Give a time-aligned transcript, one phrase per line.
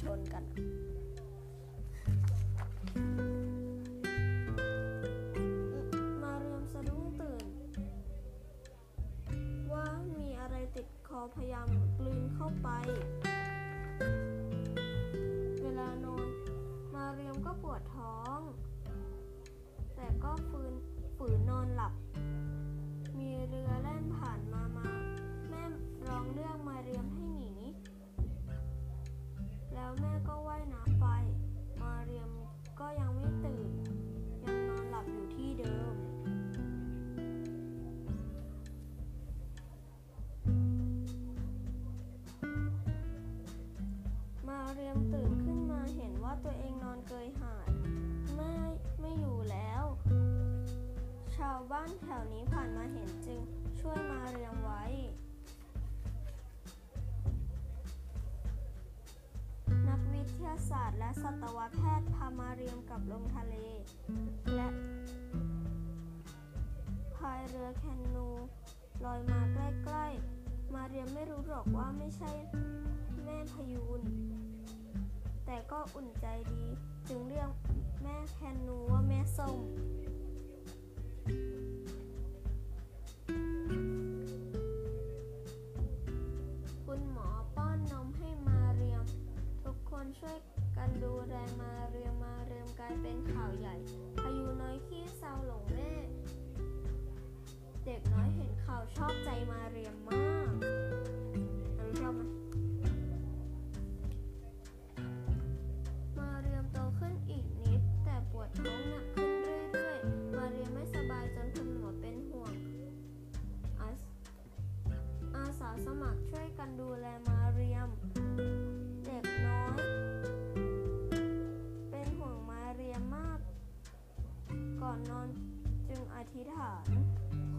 [0.00, 0.04] ช
[60.70, 63.54] ศาสตร์และสัตวแพทย์พามาเรียมกับลงทะเล
[64.54, 64.68] และ
[67.16, 68.28] พายเรือแคนู
[69.04, 72.32] ลอยมาใกล้ๆ มาเรียมไม่รู้หรอกว่าไม่ใช่
[73.24, 74.02] แม่พยูน
[75.46, 76.64] แต่ก็อุ่นใจดี
[77.08, 77.50] จึงเรียก
[78.02, 79.58] แม่แคนูว่าแม่ส้ม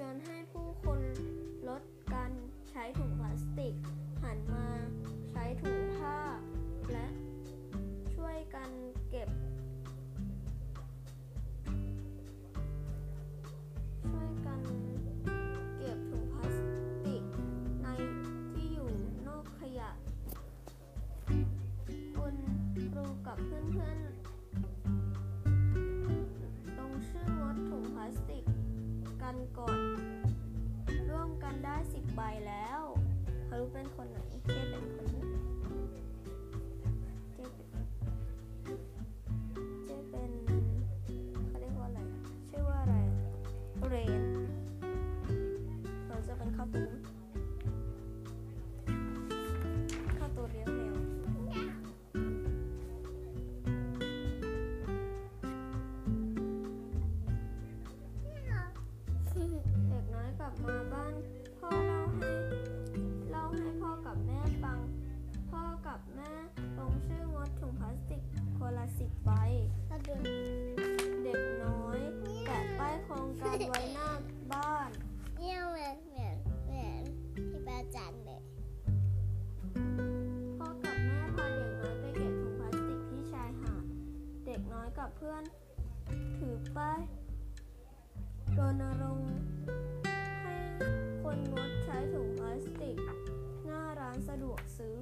[0.00, 1.00] ชวนให้ผู้คน
[1.68, 1.82] ลด
[2.14, 2.32] การ
[2.70, 3.74] ใช้ถุงพลาสติก
[4.22, 4.66] หันมา
[5.30, 6.18] ใช้ถุงผ้า
[6.92, 7.06] และ
[8.14, 8.70] ช่วยกัน
[9.10, 9.28] เก็บ
[14.04, 14.60] ช่วยกัน
[15.78, 16.56] เก็บถุงพลาส
[17.04, 17.22] ติก
[17.82, 17.88] ใน
[18.52, 18.90] ที่อยู่
[19.28, 19.90] นอกขยะ
[22.16, 22.34] คุณ
[22.92, 24.06] ครูกับเพื่อนๆ
[26.78, 28.44] ลงชื่องดถุงพลาสติก
[29.22, 29.77] กันก่อน
[31.48, 32.80] กันได้สิบใบแล้ว
[33.46, 35.07] เขารู้เป็นคนไหนเจ๊เป็นคน
[60.48, 61.14] ลับมาบ้าน
[61.58, 62.30] พ่อเล่าให้
[63.30, 64.78] เล่าให้พ่อกับแม่ฟัง
[65.50, 66.32] พ่อกับแม่
[66.78, 68.22] ลงชื่องดถุงพลาสติก
[68.58, 69.30] คนละสิบใบ
[70.04, 71.98] เด็กน้อย
[72.44, 74.10] แปะป้ายโครงการไว้หน้า
[74.52, 74.90] บ้าน
[75.38, 76.36] เนี่ยเหมือนเหมือน
[76.66, 77.02] เหมือน
[77.34, 78.42] ที่ประจันเลย
[80.58, 83.84] พ่อกับแม่พาเด็กน้อยไปเก็บถุงพลาสติกที่ชายหาด
[84.46, 85.42] เด็กน้อยกับเพื่อน
[86.38, 87.00] ถือป้าย
[88.58, 89.57] รณรงค์
[91.22, 92.96] คนงดใช้ถุงพลาสติก
[93.64, 94.98] หน้าร้านสะดวกซื้อ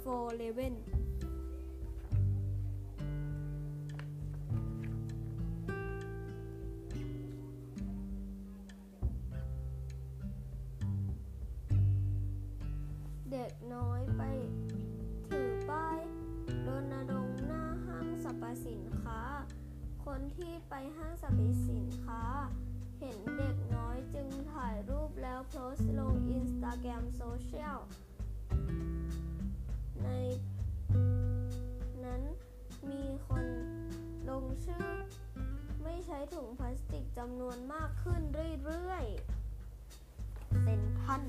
[0.00, 0.04] โฟ
[0.36, 0.74] เลเว่น
[13.32, 14.22] เด็กน้อยไป
[15.28, 15.98] ถือป้าย
[16.66, 19.20] รณรงค์หน้าห้างสรรพสินค้า
[20.04, 22.22] คนที่ไปห้างสรรพสินค้า
[23.00, 24.28] เห็นเด็กน้อยจึง
[25.54, 27.78] โพสต์ลงอินสตาแกรมโซเชียล
[30.02, 30.08] ใน
[32.90, 33.46] มีคน
[34.28, 34.88] ลงชื่อ
[35.82, 38.20] ไม่ใช้ถุงพลาสติกจำนวนมากขึ้น
[38.64, 41.22] เรื่อยๆเซ็นทรัล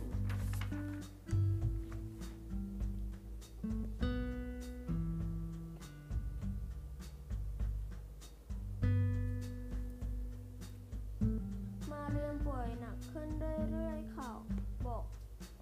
[11.92, 13.30] มาเรียมป่วยหนัก ขึ้น
[13.72, 14.38] เรื่อยๆ ข่าว
[14.86, 15.04] บอก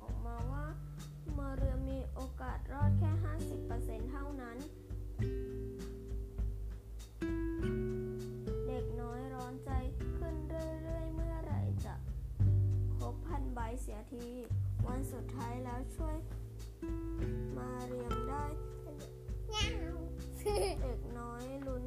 [0.01, 0.65] ออกมาว่า
[1.33, 3.11] เมาเรือมีโอกาสรอดแค่
[3.61, 4.57] 50%เท่านั้น
[8.67, 9.71] เด็กน้อยร้อนใจ
[10.17, 11.53] ขึ้นเรื่อยๆ เมื่อไร
[11.85, 11.95] จะ
[12.95, 14.27] ครบพันใบเสียที
[14.87, 16.17] วันสุดท้ายแล้วช่วย
[17.57, 18.43] มาเรียมได้
[20.39, 21.83] เด็กน้อยลุ้น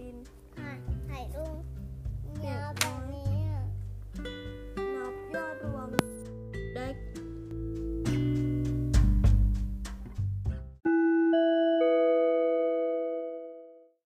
[0.00, 0.16] ดิน
[1.10, 1.62] ถ่ายรูป
[2.38, 2.56] เนี่ย